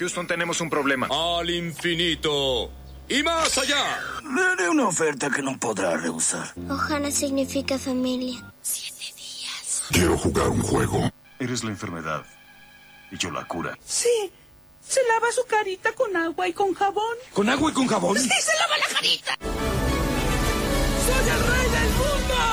[0.00, 1.08] Houston, tenemos un problema.
[1.10, 2.70] Al infinito.
[3.06, 4.00] Y más allá.
[4.34, 6.54] Le haré una oferta que no podrá rehusar.
[6.70, 8.42] Ohana significa familia.
[9.90, 11.10] Quiero jugar un juego.
[11.38, 12.24] Eres la enfermedad.
[13.10, 13.78] Y yo la cura.
[13.84, 14.32] Sí.
[14.80, 17.16] Se lava su carita con agua y con jabón.
[17.34, 18.18] ¿Con agua y con jabón?
[18.18, 19.36] Sí, se lava la carita.
[21.04, 22.46] ¡Soy el rey del mundo!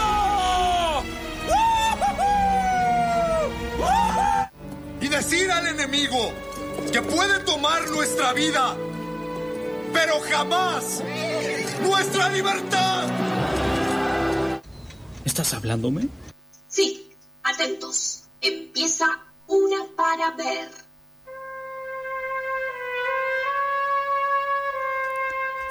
[4.99, 6.33] Y decir al enemigo
[6.91, 8.75] que puede tomar nuestra vida,
[9.93, 11.03] pero jamás
[11.81, 13.07] nuestra libertad.
[15.25, 16.07] ¿Estás hablándome?
[16.67, 17.11] Sí,
[17.43, 18.23] atentos.
[18.41, 19.05] Empieza
[19.47, 20.69] una para ver.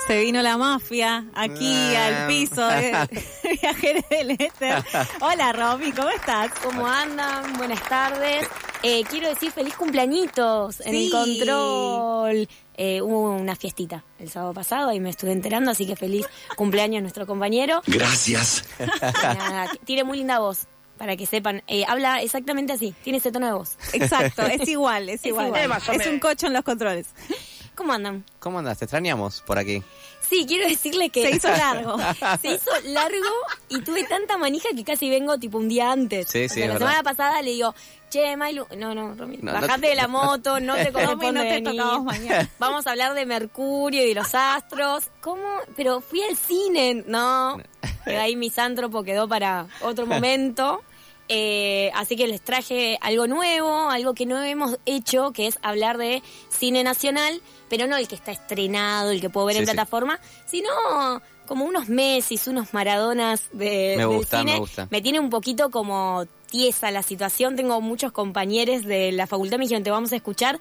[0.07, 2.07] Se vino la mafia aquí Ah.
[2.07, 3.09] al piso de
[3.63, 4.85] Viajeros del Éter.
[5.21, 6.53] Hola, Romy, ¿cómo estás?
[6.63, 7.55] ¿Cómo andan?
[7.55, 8.47] Buenas tardes.
[8.89, 11.07] Eh, quiero decir feliz cumpleañitos en Sí.
[11.07, 12.49] el control.
[12.77, 16.25] Eh, hubo una fiestita el sábado pasado y me estuve enterando, así que feliz
[16.57, 17.83] cumpleaños a nuestro compañero.
[17.87, 18.65] Gracias.
[18.79, 20.67] Nada, tiene muy linda voz,
[20.99, 21.63] para que sepan.
[21.67, 23.77] Eh, habla exactamente así, tiene ese tono de voz.
[23.93, 25.49] Exacto, es igual, es, Es igual.
[25.49, 25.83] igual.
[26.01, 27.09] Es un cocho en los controles.
[27.75, 28.25] ¿Cómo andan?
[28.39, 28.79] ¿Cómo andas?
[28.79, 29.83] Te extrañamos por aquí.
[30.29, 31.23] Sí, quiero decirle que...
[31.23, 31.97] Se hizo largo.
[32.41, 33.29] Se hizo largo
[33.69, 36.27] y tuve tanta manija que casi vengo tipo un día antes.
[36.29, 36.89] Sí, O sí, sea, es la verdad.
[36.89, 37.75] semana pasada le digo,
[38.11, 41.41] che, Mailu, no, no, Romy, No, bajate no- de la moto, no te corresponde no
[41.43, 41.65] te venir.
[41.81, 42.49] tocamos mañana.
[42.59, 45.09] Vamos a hablar de Mercurio y de los astros.
[45.21, 45.43] ¿Cómo?
[45.77, 47.05] Pero fui al cine.
[47.07, 47.59] No,
[48.05, 50.83] pero ahí misántropo quedó para otro momento.
[51.29, 55.99] Eh, así que les traje algo nuevo, algo que no hemos hecho, que es hablar
[55.99, 59.67] de cine nacional, pero no el que está estrenado, el que puedo ver Sí, en
[59.67, 59.73] sí.
[59.73, 60.69] plataforma, sino
[61.47, 64.53] como unos Messi, unos Maradonas de, Me del gusta, cine.
[64.55, 64.89] me gusta.
[64.91, 67.57] Me tiene un poquito como tiesa la situación.
[67.57, 70.59] Tengo muchos compañeros de la facultad, me dijeron, te vamos a escuchar.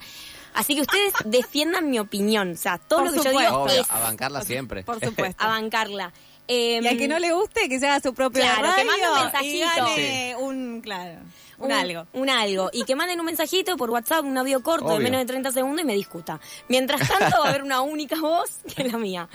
[0.54, 2.52] Así que ustedes defiendan mi opinión.
[2.52, 3.50] O sea, todo Por lo que yo supuesto.
[3.50, 4.82] digo Obvio, es a bancarla siempre.
[4.84, 5.42] Por supuesto.
[5.44, 6.12] a bancarla.
[6.48, 8.86] Eh, Y al que no le guste, que se haga su propio Claro, que radio
[8.86, 10.38] mande un y mensajito.
[10.38, 11.20] un, claro,
[11.58, 12.06] un, algo.
[12.12, 12.70] Un algo.
[12.72, 15.82] Y que manden un mensajito por WhatsApp, un audio corto de menos de 30 segundos
[15.82, 16.40] y me discuta.
[16.68, 19.28] Mientras tanto va a haber una única voz que es la mía.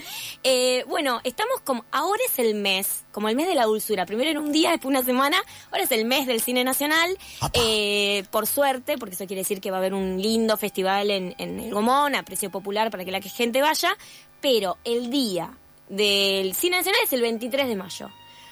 [0.44, 1.86] Eh, bueno, estamos como...
[1.92, 4.06] Ahora es el mes, como el mes de la dulzura.
[4.06, 5.38] Primero era un día, después una semana.
[5.72, 7.18] Ahora es el mes del cine nacional.
[7.54, 11.36] Eh, por suerte, porque eso quiere decir que va a haber un lindo festival en,
[11.38, 13.98] en el Gomón, a precio popular para que la gente vaya.
[14.42, 15.52] Pero el día
[15.90, 18.09] del cine nacional es el 23 de mayo.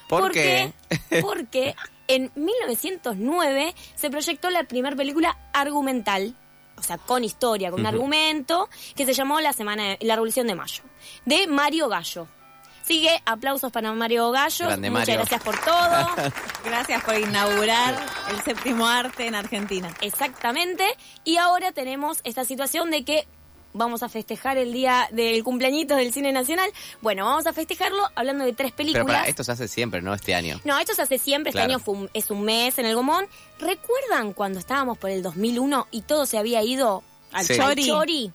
[0.08, 0.74] ¿Por qué?
[1.22, 1.76] Porque
[2.10, 6.36] en 1909 se proyectó la primera película argumental,
[6.76, 10.56] o sea, con historia, con un argumento, que se llamó La Semana La Revolución de
[10.56, 10.84] Mayo,
[11.26, 12.28] de Mario Gallo.
[12.84, 14.66] Sigue, aplausos para Mario Gallo.
[14.66, 15.16] Grande, Muchas Mario.
[15.20, 16.32] gracias por todo.
[16.66, 17.96] Gracias por inaugurar
[18.32, 19.94] el séptimo arte en Argentina.
[20.02, 20.98] Exactamente.
[21.24, 23.28] Y ahora tenemos esta situación de que
[23.74, 26.72] vamos a festejar el día del cumpleañito del cine nacional.
[27.02, 29.06] Bueno, vamos a festejarlo hablando de tres Pero películas.
[29.20, 30.14] para, esto se hace siempre, ¿no?
[30.14, 30.60] Este año.
[30.64, 31.50] No, esto se hace siempre.
[31.52, 31.74] Este Claro.
[31.74, 33.26] año fue un- es un mes en el Gomón.
[33.60, 37.56] ¿Recuerdan cuando estábamos por el 2001 y todo se había ido al Sí.
[37.58, 37.86] Chori.
[37.88, 38.32] chori?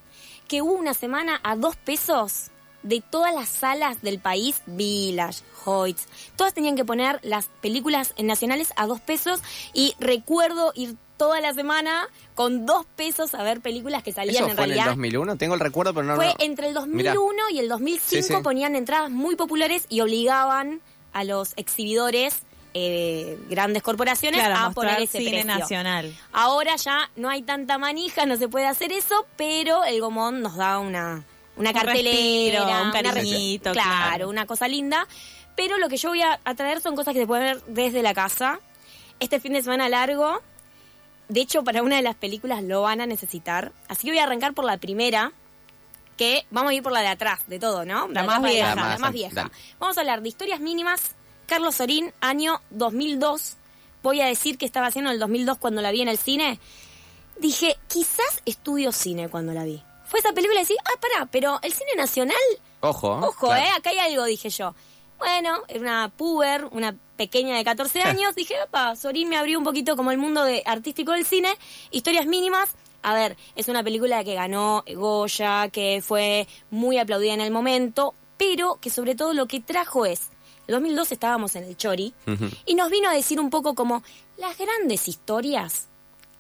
[0.49, 2.51] Que hubo una semana a dos pesos
[2.83, 6.07] de todas las salas del país, Village, Hoyts,
[6.37, 9.41] todas tenían que poner las películas nacionales a dos pesos
[9.73, 14.51] y recuerdo ir toda la semana con dos pesos a ver películas que salían ¿Eso
[14.51, 14.93] en fue en el realidad.
[14.97, 15.37] 2001?
[15.37, 16.17] Tengo el recuerdo, pero no...
[16.17, 16.35] Fue no.
[16.41, 17.15] entre el Mirá.
[17.15, 18.43] 2001 y el 2005 Sí, sí.
[18.43, 20.81] ponían entradas muy populares y obligaban
[21.13, 22.43] a los exhibidores,
[22.75, 25.59] eh, grandes corporaciones, Claro, a poner ese cine precio.
[25.61, 26.13] nacional.
[26.33, 30.57] Ahora ya no hay tanta manija, no se puede hacer eso, pero el Gomón nos
[30.57, 31.23] da una,
[31.57, 34.29] una Un cartelera, respiro, un una cariñito, claro, claro.
[34.29, 35.07] una cosa linda.
[35.55, 38.03] Pero lo que yo voy a, a traer son cosas que se pueden ver desde
[38.03, 38.59] la casa.
[39.21, 40.43] Este fin de semana largo,
[41.29, 43.73] de hecho, para una de las películas lo van a necesitar.
[43.89, 45.33] Así que voy a arrancar por la primera,
[46.17, 48.09] que vamos a ir por la de atrás, de todo, ¿no?
[48.09, 48.75] La más vieja.
[48.75, 49.35] La La más vieja.
[49.35, 49.51] dale.
[49.79, 51.15] Vamos a hablar de historias mínimas.
[51.47, 53.57] Carlos Sorín, año 2002.
[54.03, 56.59] Voy a decir que estaba haciendo en el 2002 cuando la vi en el cine.
[57.39, 59.83] Dije, quizás estudio cine cuando la vi.
[60.07, 62.37] Fue esa película y decía, ah, pará, pero el cine nacional
[62.81, 63.11] Ojo.
[63.17, 63.65] Ojo, claro.
[63.65, 64.75] eh, acá hay algo, dije yo.
[65.25, 68.35] Bueno, era una puber, una pequeña de 14 años.
[68.35, 71.49] Dije, opa, Sorín me abrió un poquito como el mundo de artístico del cine.
[71.91, 72.75] Historias mínimas.
[73.03, 78.15] A ver, es una película que ganó Goya, que fue muy aplaudida en el momento,
[78.37, 80.29] pero que sobre todo lo que trajo es,
[80.67, 82.15] en 2002 estábamos en el Chori,
[82.65, 84.03] y nos vino a decir un poco como,
[84.39, 85.89] las grandes historias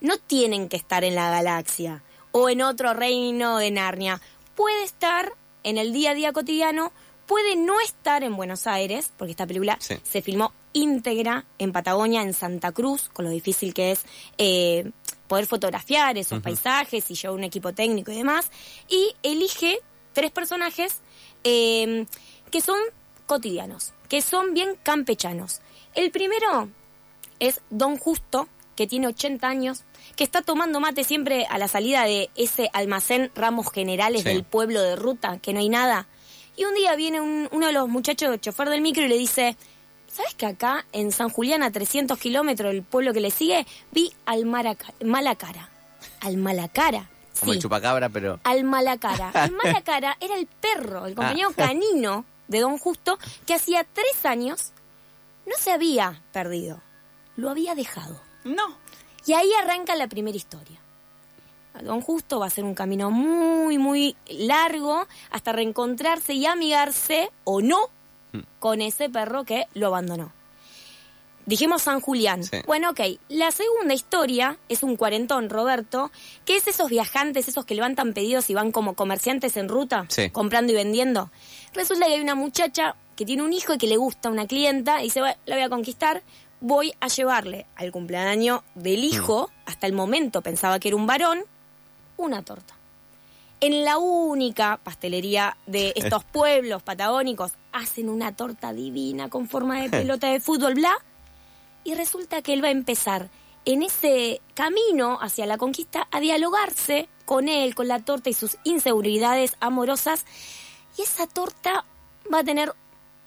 [0.00, 2.02] no tienen que estar en la galaxia
[2.32, 4.22] o en otro reino de Narnia.
[4.54, 5.34] Puede estar
[5.64, 6.92] en el día a día cotidiano,
[7.26, 9.94] puede no estar en Buenos Aires, porque esta película Sí.
[10.03, 14.05] se filmó íntegra en Patagonia, en Santa Cruz, con lo difícil que es
[14.38, 14.91] eh,
[15.29, 18.50] poder fotografiar esos paisajes y llevar un equipo técnico y demás.
[18.88, 19.79] Y elige
[20.12, 20.99] tres personajes
[21.44, 22.06] eh,
[22.50, 22.79] que son
[23.27, 25.61] cotidianos, que son bien campechanos.
[25.94, 26.69] El primero
[27.38, 29.85] es Don Justo, que tiene 80 años,
[30.17, 34.29] que está tomando mate siempre a la salida de ese almacén Ramos Generales Sí.
[34.29, 36.09] del pueblo de ruta, que no hay nada.
[36.56, 39.56] Y un día viene un- uno de los muchachos, chofer del micro, y le dice,
[40.06, 44.12] ¿sabes que acá en San Julián, a 300 kilómetros del pueblo que le sigue, vi
[44.27, 45.69] al Maraca- Malacara?
[46.21, 47.11] Al Malacara.
[47.41, 48.39] Como sí el chupacabra, pero...
[48.45, 49.33] al Malacara.
[49.47, 49.51] El
[49.83, 51.55] Malacara era el perro, el compañero Ah.
[51.56, 54.73] canino de Don Justo, que hacía tres años
[55.47, 56.81] no se había perdido,
[57.37, 58.21] lo había dejado.
[58.45, 58.79] No.
[59.27, 60.79] Y ahí arranca la primera historia.
[61.82, 67.61] Don Justo va a ser un camino muy, muy largo hasta reencontrarse y amigarse, o
[67.61, 67.79] no,
[68.59, 70.32] con ese perro que lo abandonó.
[71.47, 72.43] Dijimos San Julián.
[72.43, 72.59] Sí.
[72.67, 73.00] Bueno, ok.
[73.29, 76.11] La segunda historia es un cuarentón, Roberto,
[76.47, 80.31] que es esos viajantes, esos que levantan pedidos y van como comerciantes en ruta, Sí.
[80.31, 81.31] comprando y vendiendo.
[81.75, 85.00] Resulta que hay una muchacha que tiene un hijo y que le gusta una clienta
[85.00, 86.23] y dice, "Bueno, la voy a conquistar,
[86.61, 91.44] voy a llevarle al cumpleaños del hijo, hasta el momento pensaba que era un varón,
[92.16, 92.75] una torta.
[93.61, 99.90] En la única pastelería de estos pueblos patagónicos hacen una torta divina con forma de
[100.00, 100.94] pelota de fútbol, bla.
[101.84, 103.28] Y resulta que él va a empezar
[103.66, 108.56] en ese camino hacia la conquista a dialogarse con él, con la torta y sus
[108.64, 110.25] inseguridades amorosas.
[110.99, 111.84] Y esa torta
[112.32, 112.72] va a tener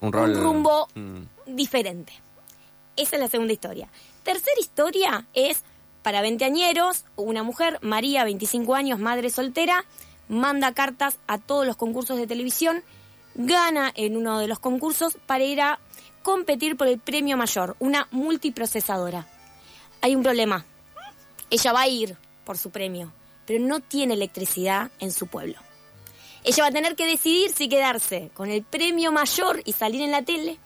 [0.00, 1.22] Un rumbo Mm.
[1.46, 2.12] diferente.
[2.96, 3.88] Esa es la segunda historia.
[4.22, 5.62] Tercera historia es
[6.02, 9.84] para veinteañeros, una mujer, María, 25 años, madre soltera,
[10.28, 12.82] manda cartas a todos los concursos de televisión,
[13.34, 15.78] gana en uno de los concursos para ir a
[16.22, 19.26] competir por el premio mayor, una multiprocesadora.
[20.00, 20.64] Hay un problema.
[21.50, 23.12] Ella va a ir por su premio,
[23.46, 25.58] pero no tiene electricidad en su pueblo.
[26.44, 30.12] Ella va a tener que decidir si quedarse con el premio mayor y salir en
[30.12, 30.58] la tele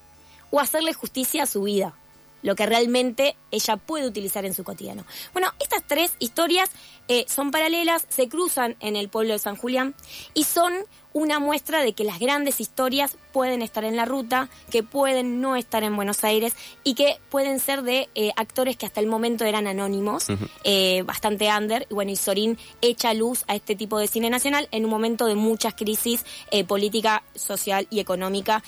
[0.51, 1.95] o hacerle justicia a su vida,
[2.43, 5.05] lo que realmente ella puede utilizar en su cotidiano.
[5.33, 6.71] Bueno, estas tres historias
[7.09, 9.95] eh, son paralelas, se cruzan en el pueblo de San Julián
[10.35, 10.73] y son
[11.13, 15.57] una muestra de que las grandes historias pueden estar en la ruta, que pueden no
[15.57, 16.55] estar en Buenos Aires
[16.85, 20.27] y que pueden ser de eh, actores que hasta el momento eran anónimos,
[20.65, 21.87] eh, bastante under.
[21.91, 25.27] Y bueno, y Sorín echa luz a este tipo de cine nacional en un momento
[25.27, 28.63] de muchas crisis eh, política, social y económica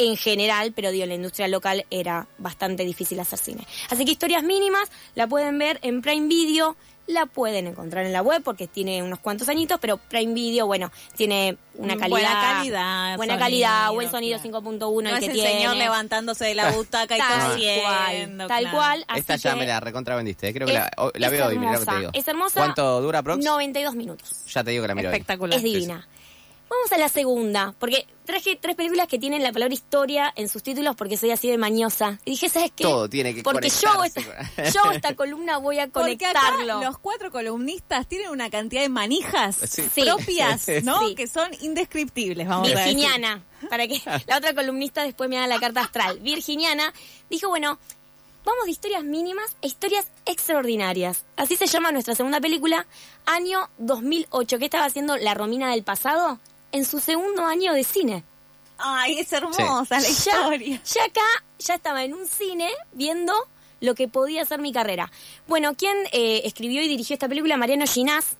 [0.00, 3.66] en general, pero digo, en la industria local era bastante difícil hacer cine.
[3.90, 6.76] Así que historias mínimas la pueden ver en Prime Video,
[7.06, 10.92] la pueden encontrar en la web porque tiene unos cuantos añitos, pero Prime Video, bueno,
[11.16, 12.08] tiene una calidad.
[12.08, 14.60] Buena calidad, Buena sonido, calidad, buen sonido claro.
[14.60, 15.50] 5.1 No el es que el tiene.
[15.50, 17.82] señor levantándose de la butaca y Tal tosiendo.
[17.82, 18.76] cual, tal claro.
[18.76, 19.04] cual.
[19.08, 20.48] Así Esta ya me la recontra vendiste.
[20.48, 20.52] eh.
[20.54, 22.10] Creo que es- la, la es veo hoy, mirá lo que te digo.
[22.14, 22.60] Es hermosa.
[22.60, 23.44] ¿Cuánto dura, Prox?
[23.44, 24.44] 92 minutos.
[24.48, 25.14] Ya te digo que la miro hoy.
[25.16, 25.56] Espectacular.
[25.56, 26.06] Es divina.
[26.70, 30.62] Vamos a la segunda, porque traje tres películas que tienen la palabra historia en sus
[30.62, 32.20] títulos porque soy así de mañosa.
[32.24, 32.84] Y dije, ¿sabes qué?
[32.84, 34.20] Todo tiene que Porque yo hago esta,
[34.72, 36.80] yo esta columna voy a Porque acá conectarlo.
[36.80, 39.82] los cuatro columnistas tienen una cantidad de manijas Sí.
[40.00, 41.00] Propias, ¿no?
[41.00, 41.16] Sí.
[41.16, 42.84] Que son indescriptibles, vamos a decir.
[42.94, 46.20] Virginiana, para que la otra columnista después me haga la carta astral.
[46.20, 46.94] Virginiana
[47.28, 47.80] dijo, bueno,
[48.44, 51.24] vamos de historias mínimas e historias extraordinarias.
[51.36, 52.86] Así se llama nuestra segunda película,
[53.26, 54.58] año 2008.
[54.60, 56.38] ¿Qué estaba haciendo la Romina del pasado?
[56.72, 58.24] En su segundo año de cine.
[58.78, 60.80] Ay, es hermosa la historia.
[60.84, 63.34] ya acá, ya estaba en un cine viendo
[63.80, 65.10] lo que podía ser mi carrera.
[65.46, 67.56] Bueno, ¿quién eh, escribió y dirigió esta película?
[67.56, 68.36] Mariano Ginás.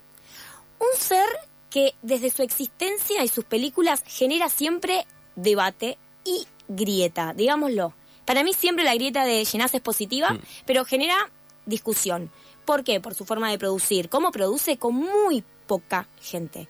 [0.79, 1.27] Un ser
[1.69, 7.93] que desde su existencia y sus películas genera siempre debate y grieta, digámoslo.
[8.25, 11.29] Para mí siempre la grieta de Ginás es positiva, pero genera
[11.65, 12.31] discusión.
[12.65, 12.99] ¿Por qué?
[12.99, 14.09] Por su forma de producir.
[14.09, 14.77] ¿Cómo produce?
[14.77, 16.67] Con muy poca gente.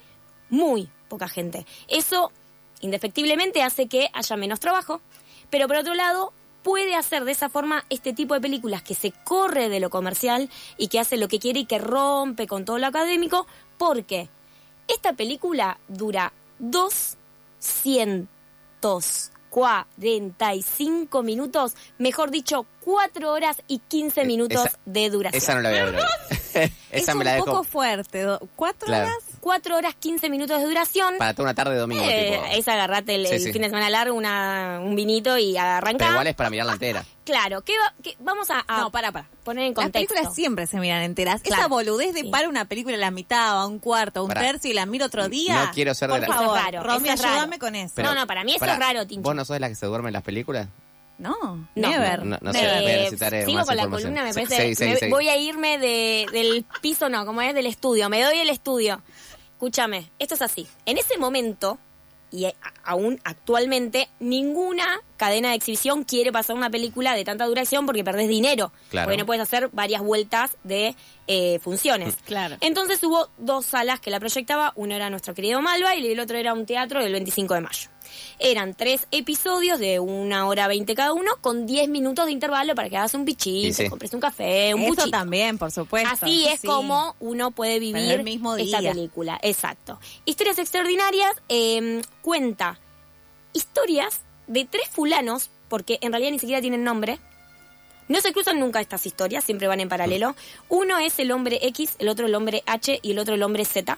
[0.52, 1.66] Muy poca gente.
[1.88, 2.32] Eso,
[2.82, 5.02] indefectiblemente, hace que haya menos trabajo.
[5.50, 6.32] Pero por otro lado,
[6.64, 10.48] puede hacer de esa forma este tipo de películas que se corre de lo comercial
[10.78, 13.48] y que hace lo que quiere y que rompe con todo lo académico,
[13.80, 14.30] porque
[14.88, 16.32] esta película dura
[20.20, 25.42] 245 minutos, mejor dicho, 4 horas y 15 minutos Esa- de duración.
[25.42, 25.96] Esa no la voy a ver.
[26.92, 28.22] Esa es me la un dejo poco fuerte.
[28.22, 29.08] do- ¿Cuatro Claro.
[29.08, 29.24] horas?
[29.42, 31.16] 4 horas 15 minutos de duración.
[31.18, 32.04] para toda una tarde de domingo.
[32.08, 32.46] Eh, tipo.
[32.60, 33.52] es agarrate el, Sí, el sí.
[33.54, 35.98] fin de semana largo, una, un vinito y arrancar.
[35.98, 37.04] Pero igual es para mirarla entera.
[37.26, 39.28] Claro, ¿qué va- qué- vamos a, a No, para, para.
[39.44, 40.14] poner en Las contexto.
[40.14, 41.42] películas siempre se miran enteras.
[41.42, 41.62] Claro.
[41.62, 42.30] Esa boludez de Sí.
[42.30, 44.86] para una película a la mitad o a un cuarto, a un tercio y la
[44.86, 45.66] miro otro día.
[45.66, 47.34] No quiero ser de Por la- favor, Eso es raro, Romy, eso es raro.
[47.36, 47.94] ayúdame con eso.
[47.96, 49.24] Pero, No, no, para mí eso es raro, Tincho.
[49.24, 50.68] ¿Vos no sos de las que se duermen en las películas?
[51.22, 51.38] No,
[51.76, 51.90] No.
[51.90, 52.26] never.
[52.26, 52.82] No, no sé, never.
[52.82, 54.68] voy a Eh, necesitar, eh, sigo más con la columna, me parece.
[54.70, 55.10] sí, sí, me- sí.
[55.10, 58.10] Voy a irme de, del piso, no, como es del estudio.
[58.10, 59.02] Me doy el estudio.
[59.54, 60.68] Escúchame, esto es así.
[60.88, 61.78] En ese momento,
[62.32, 62.48] y
[62.84, 68.28] aún actualmente, ninguna cadena de exhibición quiere pasar una película de tanta duración porque perdés
[68.30, 68.72] dinero.
[68.90, 69.06] Claro.
[69.08, 70.96] Porque no puedes hacer varias vueltas de
[71.28, 72.16] eh, funciones.
[72.26, 72.58] Claro.
[72.62, 76.38] Entonces hubo dos salas que la proyectaba, uno era nuestro querido Malva y el otro
[76.38, 77.90] era un teatro del 25 de mayo.
[78.40, 82.90] Eran tres episodios de una hora veinte cada uno, con 10 minutos de intervalo para
[82.90, 83.90] que hagas un sí.
[83.90, 86.10] compres un café, un Eso también, por supuesto.
[86.12, 86.68] Así es sí.
[86.68, 89.40] como uno puede vivir el mismo esta película.
[89.42, 90.00] Exacto.
[90.26, 92.80] Historias extraordinarias eh, cuenta
[93.54, 97.20] historias de tres fulanos, porque en realidad ni siquiera tienen nombre.
[98.08, 100.36] No se cruzan nunca estas historias, siempre van en paralelo.
[100.68, 103.64] Uno es el hombre X, el otro el hombre H y el otro el hombre
[103.64, 103.98] Z.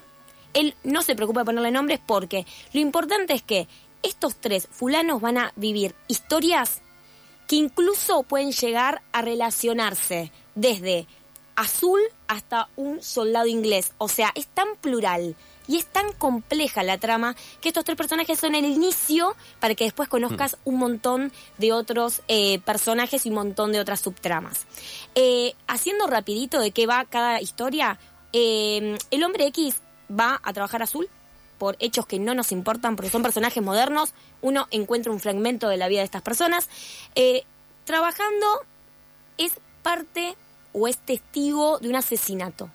[0.53, 3.67] Él no se preocupa de ponerle nombres porque lo importante es que
[4.03, 6.81] estos tres fulanos van a vivir historias
[7.47, 11.07] que incluso pueden llegar a relacionarse desde
[11.55, 13.93] azul hasta un soldado inglés.
[13.97, 15.35] O sea, es tan plural
[15.67, 19.85] y es tan compleja la trama que estos tres personajes son el inicio para que
[19.85, 24.65] después conozcas un montón de otros eh, personajes y un montón de otras subtramas.
[25.15, 27.97] Eh, haciendo rapidito de qué va cada historia,
[28.33, 29.75] eh, el hombre X
[30.09, 31.07] va a trabajar azul
[31.63, 35.77] por hechos que no nos importan, porque son personajes modernos, uno encuentra un fragmento de
[35.77, 36.67] la vida de estas personas.
[37.15, 37.45] Eh,
[37.85, 38.45] trabajando
[39.37, 40.35] es parte
[40.73, 42.69] o es testigo de un asesinato.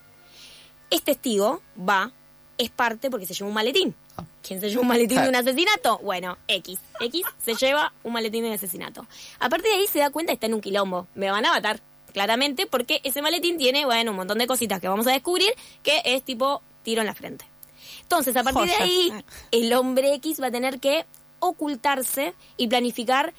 [0.88, 2.12] Es testigo, va,
[2.56, 3.94] es parte porque se lleva un maletín.
[4.42, 5.98] ¿Quién se lleva un maletín de un asesinato?
[5.98, 6.78] Bueno, X.
[6.98, 9.06] X se lleva un maletín de un asesinato.
[9.38, 11.08] A partir de ahí se da cuenta que está en un quilombo.
[11.14, 11.78] Me van a matar,
[12.14, 15.52] claramente, porque ese maletín tiene, bueno, un montón de cositas que vamos a descubrir
[15.82, 17.44] que es tipo tiro en la frente.
[18.02, 19.12] Entonces, a partir de ahí,
[19.50, 21.06] el hombre X va a tener que
[21.40, 23.32] ocultarse y planificar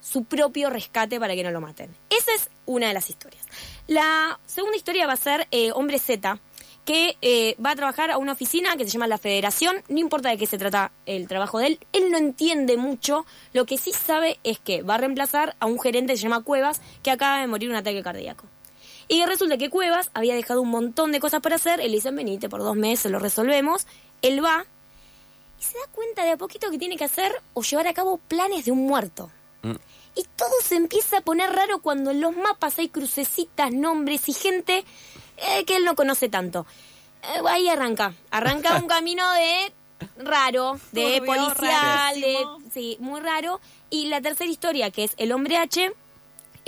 [0.00, 1.94] su propio rescate para que no lo maten.
[2.10, 3.44] Esa es una de las historias.
[3.86, 6.38] La segunda historia va a ser eh, Hombre Z,
[6.84, 9.82] que eh, va a trabajar a una oficina que se llama La Federación.
[9.88, 13.26] No importa de qué se trata el trabajo de él, él no entiende mucho.
[13.52, 16.42] Lo que sí sabe es que va a reemplazar a un gerente que se llama
[16.42, 18.46] Cuevas, que acaba de morir de un ataque cardíaco.
[19.08, 21.80] Y resulta que Cuevas había dejado un montón de cosas para hacer.
[21.80, 23.86] Él le dicen, venite, por dos meses lo resolvemos.
[24.20, 24.66] Él va
[25.58, 28.18] y se da cuenta de a poquito que tiene que hacer o llevar a cabo
[28.18, 29.30] planes de un muerto.
[30.14, 34.32] Y todo se empieza a poner raro cuando en los mapas hay crucecitas, nombres y
[34.32, 34.84] gente
[35.36, 36.66] eh, que él no conoce tanto.
[37.22, 38.14] Eh, ahí arranca.
[38.30, 39.72] Arranca un camino de
[40.18, 42.38] raro, de Turbio, policial, de,
[42.72, 43.60] sí, muy raro.
[43.90, 45.92] Y la tercera historia, que es El Hombre H,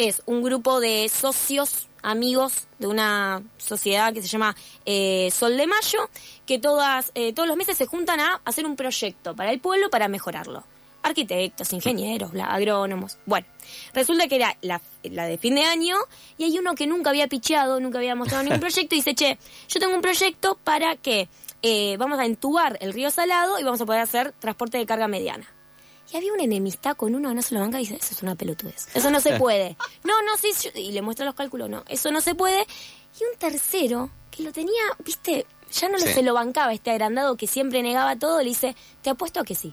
[0.00, 5.66] es un grupo de socios, amigos de una sociedad que se llama eh, Sol de
[5.66, 6.09] Mayo,
[6.47, 9.90] que todas, eh, todos los meses se juntan a hacer un proyecto para el pueblo
[9.90, 10.64] para mejorarlo.
[11.02, 13.19] Arquitectos, ingenieros, bla, agrónomos.
[13.26, 13.47] Bueno,
[13.92, 15.97] resulta que era la, la de fin de año
[16.38, 19.38] y hay uno que nunca había picheado, nunca había mostrado ningún proyecto y dice, che,
[19.69, 21.28] yo tengo un proyecto para que
[21.61, 25.09] eh, vamos a entubar el río Salado y vamos a poder hacer transporte de carga
[25.09, 25.47] mediana.
[26.12, 28.35] Y había una enemistad con uno no se lo banca y dice, eso es una
[28.35, 28.88] pelotudez.
[28.95, 29.76] Eso no se puede.
[30.05, 32.61] No, no, sí, yo- y le muestra los cálculos, no, eso no se puede.
[33.21, 36.09] Y un tercero, que lo tenía, viste, ya no Sí.
[36.12, 39.55] se lo bancaba este agrandado que siempre negaba todo, le dice, te apuesto a que
[39.55, 39.73] sí.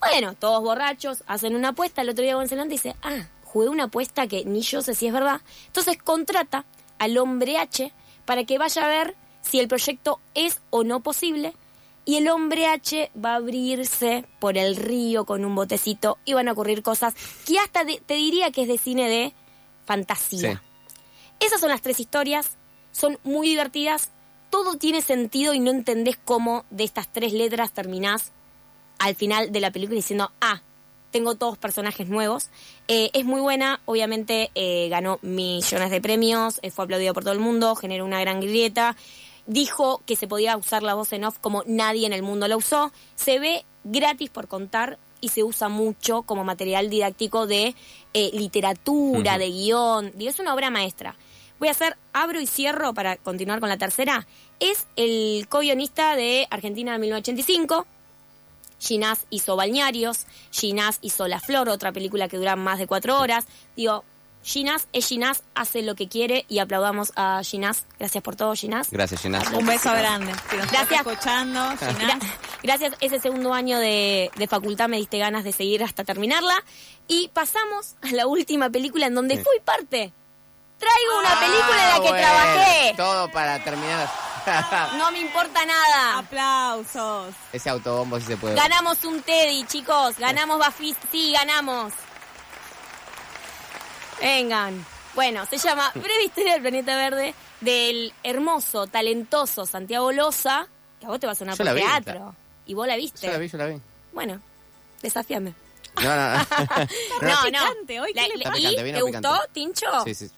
[0.00, 3.84] Bueno, todos borrachos, hacen una apuesta, el otro día Juan Celante dice, ah, jugué una
[3.84, 5.40] apuesta que ni yo sé si es verdad.
[5.68, 6.66] Entonces contrata
[6.98, 7.92] al hombre H
[8.26, 11.54] para que vaya a ver si el proyecto es o no posible.
[12.06, 16.48] Y el hombre H va a abrirse por el río con un botecito y van
[16.48, 19.34] a ocurrir cosas que hasta de- te diría que es de cine de
[19.84, 20.62] fantasía.
[20.64, 20.96] Sí.
[21.46, 22.56] Esas son las tres historias,
[22.92, 24.10] son muy divertidas,
[24.50, 28.32] todo tiene sentido y no entendés cómo de estas tres letras terminás
[28.98, 30.62] al final de la película diciendo, ah,
[31.10, 32.50] tengo todos personajes nuevos.
[32.88, 37.32] Eh, es muy buena, obviamente eh, ganó millones de premios, eh, fue aplaudido por todo
[37.34, 38.96] el mundo, generó una gran grieta.
[39.46, 42.56] Dijo que se podía usar la voz en off como nadie en el mundo la
[42.56, 42.92] usó.
[43.14, 47.74] Se ve gratis por contar y se usa mucho como material didáctico de
[48.12, 50.12] eh, literatura, de guion.
[50.16, 51.16] Digo, es una obra maestra.
[51.58, 54.26] Voy a hacer, abro y cierro para continuar con la tercera.
[54.60, 57.86] Es el co-guionista de Argentina de 1985.
[58.78, 63.46] Ginás hizo Balnearios, Ginás hizo La Flor, otra película que dura más de cuatro horas.
[63.74, 64.04] Digo,
[64.42, 67.84] Ginás es Ginás, hace lo que quiere y aplaudamos a Ginás.
[67.98, 68.88] Gracias por todo, Ginás.
[68.92, 69.50] Gracias, Ginás.
[69.50, 70.32] Un beso grande.
[70.50, 71.06] Si nos estás Gracias.
[71.06, 71.98] escuchando, Ginás.
[71.98, 72.20] Gra-
[72.62, 76.54] Gracias, ese segundo año de, de facultad me diste ganas de seguir hasta terminarla.
[77.08, 79.42] Y pasamos a la última película en donde Sí.
[79.42, 80.12] fui parte.
[80.78, 82.18] Traigo una película en la que Ah, bueno.
[82.18, 82.94] trabajé.
[82.96, 84.08] Todo para terminar.
[84.98, 86.18] No me importa nada.
[86.18, 87.34] Aplausos.
[87.52, 88.54] Ese autobombo sí se puede.
[88.54, 90.16] Ganamos un Teddy, chicos.
[90.18, 90.96] Ganamos Bafis.
[91.10, 91.92] Sí, ganamos.
[94.20, 94.84] Vengan.
[95.14, 100.66] Bueno, se llama Breve Historia del Planeta Verde del hermoso, talentoso Santiago Loza,
[101.00, 102.34] que a vos te va a sonar Yo por la vi, teatro.
[102.66, 103.26] ¿Y vos la viste?
[103.26, 103.80] Yo la vi, yo la vi.
[104.12, 104.40] Bueno,
[105.02, 105.54] desafiame.
[106.02, 106.44] No, no, no.
[107.22, 107.42] No, no.
[107.44, 108.44] picante, hoy, ¿qué La- le
[108.76, 109.00] te picante.
[109.02, 109.86] gustó, Tincho?
[110.04, 110.30] Sí, sí.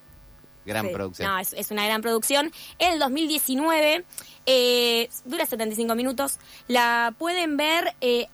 [0.65, 0.93] Gran Sí.
[0.93, 1.29] producción.
[1.31, 2.53] No, es, es una gran producción.
[2.79, 4.05] El 2019
[4.47, 6.39] eh, dura 75 minutos.
[6.69, 8.27] La pueden ver, eh,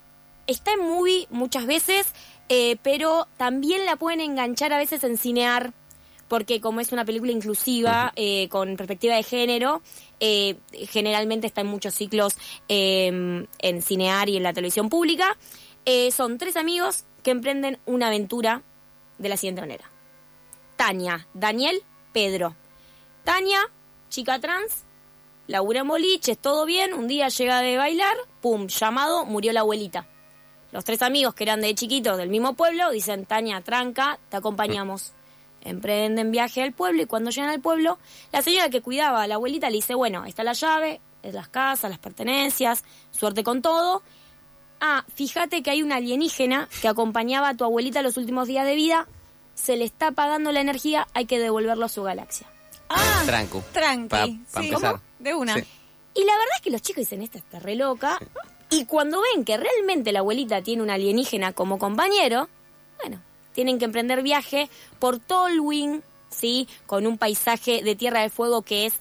[0.45, 2.07] está en movie muchas veces,
[2.49, 5.73] eh, pero también la pueden enganchar a veces en cinear,
[6.27, 9.81] porque como es una película inclusiva, eh, con perspectiva de género,
[10.19, 10.55] eh,
[10.89, 12.35] generalmente está en muchos ciclos
[12.67, 15.37] eh, en cinear y en la televisión pública.
[16.11, 18.63] Son tres amigos que emprenden una aventura
[19.19, 19.89] de la siguiente manera.
[20.77, 22.55] Tania, Daniel, Pedro.
[23.23, 23.59] Tania,
[24.09, 24.83] chica trans,
[25.45, 30.07] labura en boliches, todo bien, un día llega de bailar, pum, llamado, murió la abuelita.
[30.75, 35.13] Los tres amigos que eran de chiquitos del mismo pueblo dicen, Tania, tranca, te acompañamos.
[35.61, 37.97] Emprenden viaje al pueblo y cuando llegan al pueblo,
[38.33, 41.47] la señora que cuidaba a la abuelita le dice, bueno, está la llave, es las
[41.47, 44.03] casas, las pertenencias, suerte con todo.
[44.81, 48.75] Ah, fíjate que hay una alienígena que acompañaba a tu abuelita los últimos días de
[48.75, 49.07] vida,
[49.53, 52.47] se le está apagando la energía, hay que devolverlo a su galaxia.
[52.89, 53.63] Ah, Trancu.
[53.71, 54.09] tranqui.
[54.09, 54.25] Pa- pa
[54.61, 54.91] sí, empezar.
[54.91, 55.03] ¿cómo?
[55.19, 55.53] De una.
[55.53, 55.63] Sí.
[56.15, 58.19] Y la verdad es que los chicos dicen, esta está re loca.
[58.69, 62.49] Y cuando ven que realmente la abuelita tiene un alienígena como compañero,
[63.01, 63.21] bueno,
[63.53, 64.69] tienen que emprender viaje
[64.99, 66.67] por Tolwyn, ¿sí?
[66.85, 68.93] Con un paisaje de Tierra de Fuego que es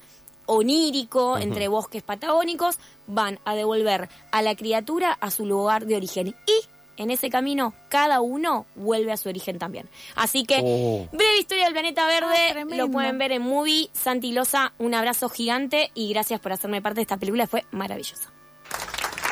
[0.46, 6.28] onírico, entre bosques patagónicos, van a devolver a la criatura a su lugar de origen.
[6.28, 9.88] Y en ese camino, cada uno vuelve a su origen también.
[10.14, 11.08] Así que, Oh.
[11.10, 13.88] breve historia del planeta verde, lo pueden ver en Movie.
[13.92, 18.30] Santi Loza, un abrazo gigante y gracias por hacerme parte de esta película, fue maravillosa.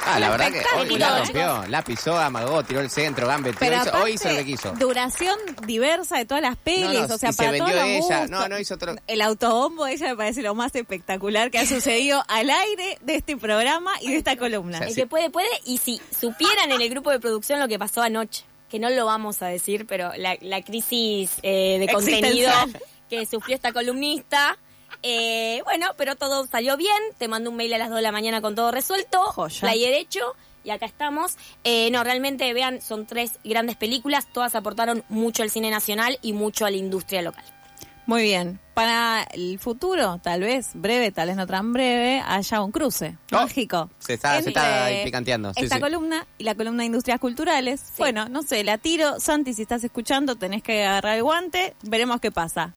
[0.05, 1.65] Ah, la verdad que hoy la rompió.
[1.69, 3.57] La pisó, amagó, tiró el centro, Gambet.
[3.59, 4.73] Pero hizo- aparte, hoy hizo lo que quiso.
[4.73, 7.79] Duración diversa de todas las pelis, No, no, o sea, y se para vendió todos
[7.81, 7.99] los ella.
[8.21, 8.31] gustos.
[8.31, 11.67] No, no, hizo otro- El autobombo de ella me parece lo más espectacular que ha
[11.67, 14.79] sucedido al aire de este programa y de esta columna.
[14.79, 15.01] O sea, El sí.
[15.03, 15.49] que puede, puede.
[15.65, 19.07] Y si supieran en el grupo de producción lo que pasó anoche, que no lo
[19.07, 22.51] vamos a decir, pero la, la crisis eh, de contenido
[23.11, 24.57] que sufrió esta columnista.
[25.03, 26.97] Eh, bueno, pero todo salió bien.
[27.19, 29.21] Te mando un mail a las 2 de la mañana con todo resuelto.
[29.33, 29.61] Joya.
[29.69, 30.21] Flyer hecho.
[30.65, 31.37] Y acá estamos.
[31.65, 34.29] Eh, no, realmente, vean, son tres grandes películas.
[34.33, 37.45] Todas aportaron mucho al cine nacional y mucho a la industria local.
[38.07, 38.59] Muy bien.
[38.75, 43.37] Para el futuro, tal vez breve, tal vez no tan breve, haya un cruce Oh,
[43.37, 43.91] mágico.
[43.99, 44.51] se está- se
[45.05, 45.81] picanteando, sí, esta sí.
[45.81, 47.85] columna y la columna de Industrias Culturales.
[47.99, 49.21] Bueno, no sé, la tiro.
[49.21, 51.75] Santi, si estás escuchando, tenés que agarrar el guante.
[51.83, 52.71] Veremos qué pasa.